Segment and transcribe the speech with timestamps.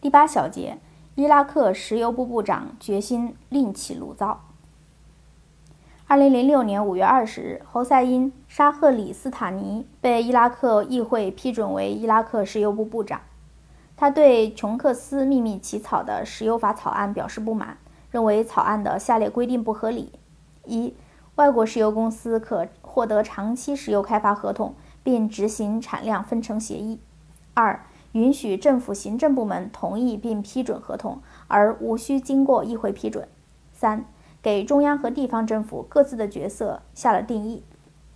[0.00, 0.78] 第八小节，
[1.14, 4.40] 伊拉克石油部部长决心另起炉灶。
[6.06, 13.20] 二零零六年五月二十日，侯赛因·沙赫里斯塔尼被伊拉克议会批准为伊拉克石油部部长。
[13.94, 17.76] 他对琼克斯秘密起草的石油法草案表示不满，
[18.10, 20.10] 认为草案的下列规定不合理：
[20.64, 20.94] 一、
[21.34, 26.98] 外国石油公司可获得长期石油开发合同，并执行产量分成协议；
[27.52, 33.24] 二、允许政府行政部门同意并批准合同，而无需经过议会批准；
[33.72, 34.04] 三、
[34.42, 37.62] 给中央和地方政府各自的角色下了定义。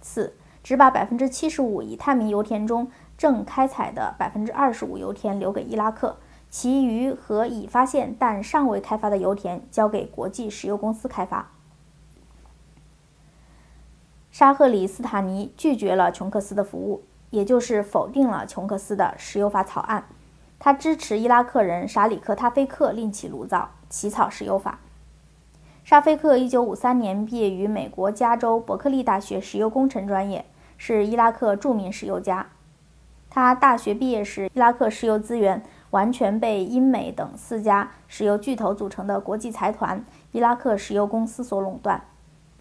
[0.00, 6.16] 四，只把百分之七十五已探明油田中正开采的百分之二十五油田留给伊拉克，
[6.50, 11.52] 其余和已发现但尚未开发的油田交给国际石油公司开发。
[14.32, 20.04] 沙赫里斯塔尼拒绝了琼克斯的服务，也就是否定了琼克斯的石油法草案。
[20.58, 24.78] 他支持伊拉克人沙里克塔菲克另起炉灶，起草石油法。
[25.84, 30.46] 沙菲克1953年毕业于美国加州伯克利大学石油工程专业，
[30.78, 32.46] 是伊拉克著名石油家。
[33.28, 42.02] 他大学毕业时，伊拉克石油资源完全被英美等四家石油巨头组成的国际财团伊拉克石油公司所垄断。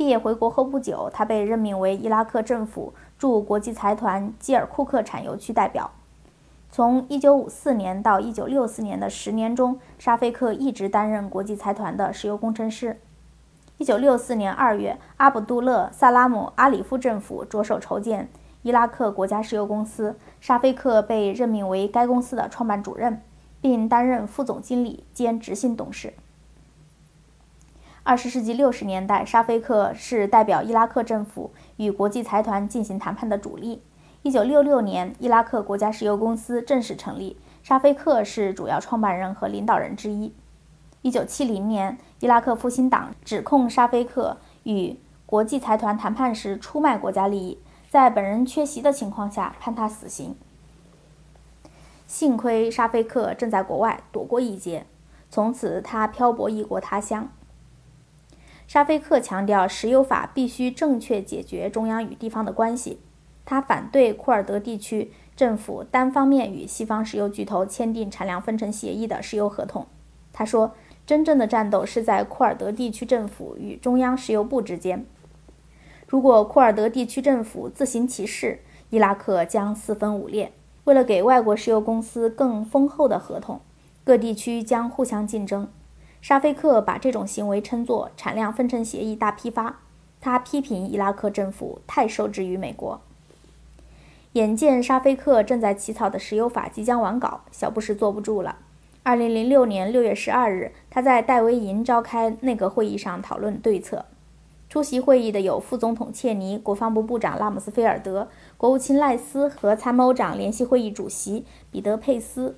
[0.03, 5.91] 毕业回国后不久，他被任命为伊拉克政府驻国际财团基尔库克产油区代表。
[6.69, 12.99] 从1954年到1964年的十年中，沙菲克一直担任国际财团的石油工程师。
[13.77, 18.27] 一九六四年二月，阿卜杜勒·萨拉姆·阿里夫政府着手筹建
[18.63, 23.21] 伊拉克国家石油公司，沙菲克被任命为该公司的创办主任，
[23.61, 26.13] 并担任副总经理兼执行董事。
[28.05, 33.81] 二十世纪六十年代，沙菲克是代表伊拉克政府与国际财团进行谈判的主力。
[34.23, 40.33] 一九六六年，伊拉克国家石油公司正式成立，沙菲克是主要创办人和领导人之一。
[41.01, 47.57] 一九七零年，伊拉克复兴党指控沙菲克与国际财团谈判时出卖国家利益，
[47.89, 50.35] 在本人缺席的情况下判他死刑。
[52.05, 54.85] 幸亏沙菲克正在国外躲过一劫，
[55.29, 57.29] 从此他漂泊异国他乡。
[58.67, 62.99] 沙菲克强调，石油法必须正确解决中央与地方的关系。
[63.45, 69.87] 他反对库尔德地区政府单方面与西方石油巨头签订产量分成协议的石油合同。
[70.31, 70.73] 他说。
[71.05, 75.05] 真正的战斗是在库尔德地区政府与中央石油部之间。
[76.07, 80.53] 如果库尔德地区政府自行其事，伊拉克将四分五裂。
[80.85, 83.59] 为了给外国石油公司更丰厚的合同，
[84.05, 85.67] 各地区将互相竞争。
[86.23, 89.81] 沙菲克把这种行为称作“产量分成协议大批发”。
[90.21, 93.01] 他批评伊拉克政府太受制于美国。
[94.31, 98.55] 眼见沙菲克正在起草的石油法即将完稿，小布什坐不住了。
[99.03, 104.05] 二零零六年六月十二日，他在戴维营召开内阁会议上讨论对策。
[104.69, 112.55] 出席会议的有副总统切尼、国防部部长拉姆斯菲尔德、国务卿赖斯和参谋长联席会议主席彼得佩斯。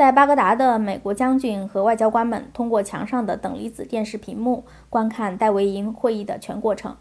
[0.00, 6.96] 在巴格达的美国将军和外交官们通过墙上的等离子电视屏幕观看戴维营会议的全过程。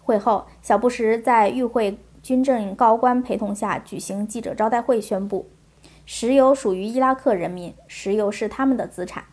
[0.00, 5.46] 会后，小布什在与会军政高官陪同下举行记者招待会，宣布。
[6.06, 9.24] 石油属于伊拉克人民，石油是他们的资产。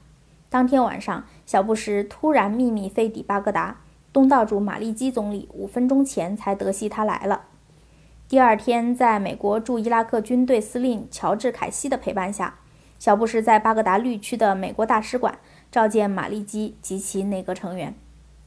[0.50, 3.78] 当天晚上，小布什突然秘密飞抵巴格达，
[4.12, 7.44] 东道主马利基总理五分钟前才得悉他来了。
[8.28, 12.56] 第二天，在美国驻伊拉克军队司令乔治·凯西的陪伴下，
[12.98, 15.38] 小布什在巴格达绿区的美国大使馆
[15.72, 17.94] 召见马利基及其内阁成员。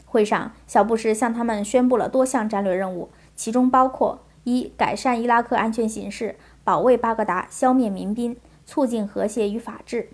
[0.04, 6.37] 会上，小布什向他们宣布了多项战略任务，其中包括：一、改善伊拉克安全形势。
[6.64, 10.08] 保卫巴格达，消灭民兵，促进和谐与法治；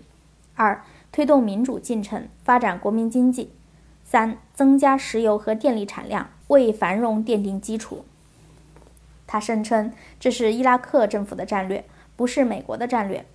[0.55, 3.49] 二、推动民主进程，发展国民经济；
[4.05, 8.05] 三、增加石油和电力产量，为繁荣奠定基础。
[9.27, 11.83] 他声称这是伊拉克政府的战略，
[12.15, 13.25] 不是美国的战略。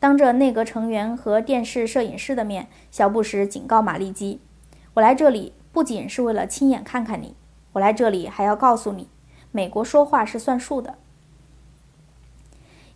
[0.00, 4.40] 当着内阁成员和电视摄影师的面，小布什警告马利基
[4.94, 7.36] ：“我来这里不仅是为了亲眼看看你，
[7.74, 9.08] 我来这里还要告诉你，
[9.52, 10.94] 美国说话是算数的。”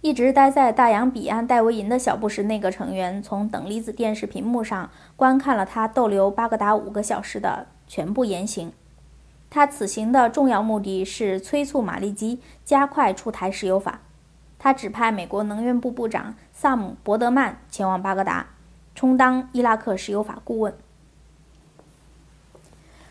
[0.01, 8.73] 一直待在大洋彼岸戴维营的小布什内阁成员，从等离子电视屏幕上观看了他逗留巴格达五个小时的全部言行。
[9.49, 14.01] 他此行的重要目的是催促马利基加快出台石油法。
[14.65, 18.47] 他指派美国能源部部长萨姆·伯德曼前往巴格达，
[18.95, 20.75] 充当伊拉克石油法顾问。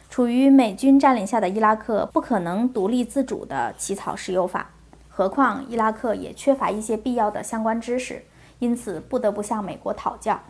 [0.10, 4.72] 处于美军占领下的伊拉克不可能独立自主地起草石油法。
[5.08, 8.24] 何况伊拉克也缺乏一些必要的相关知识，
[8.58, 10.42] 因此不得不向美国讨教。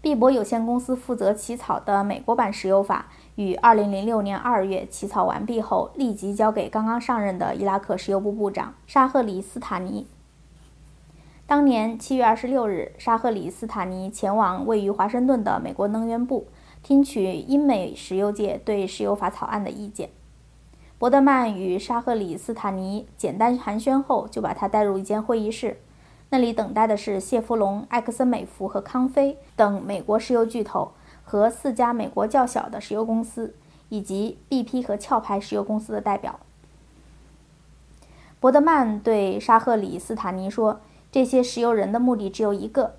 [0.00, 3.08] 碧博有限公司负责起草的美国版石油法
[3.38, 10.08] 于2006年2月起草完毕后，立即交给刚刚上任的伊拉克石油部部长沙赫里斯塔尼。
[11.46, 16.48] 当年7月26日，沙赫里斯塔尼前往位于华盛顿的美国能源部，
[16.82, 20.10] 听取英美石油界对石油法草案的意见。
[20.98, 25.76] 伯德曼与沙赫里斯塔尼简单寒暄后，就把他带入一间会议室。
[26.30, 30.90] 那里等待的是谢弗隆、埃克森美孚和康菲等美国石油巨头
[31.28, 33.54] 和四家美国较小的石油公司，
[33.90, 36.40] 以及 BP 和壳牌石油公司的代表。
[38.40, 40.80] 伯德曼对沙赫里斯坦尼说
[41.12, 42.94] ：“这些石油人的目的只有一个，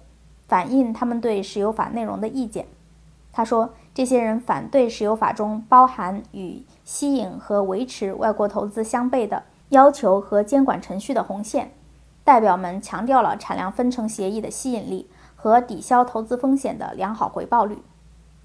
[0.48, 2.68] 反映他们对石油法内容的意见。”
[3.34, 11.72] 他说：“这些人反对石油法中包含与吸引和维持外国投资相悖的要求和监管程序的红线。”
[12.24, 17.80] 代表们强调了产量分成协议的吸引力和抵消投资风险的良好回报率。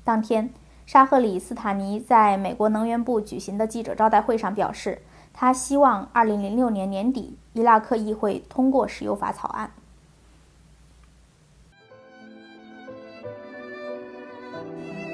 [0.04, 0.52] 当天，
[0.84, 5.00] 沙赫里斯塔尼在美国能源部举行的记者招待会上表示，
[5.32, 9.70] 他希望2006年年底伊拉克议会通过石油法草案。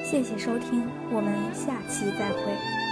[0.05, 2.90] 谢谢收听，我们下期再会。